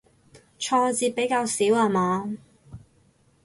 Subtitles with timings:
[0.57, 2.35] 挫折比較少下嘛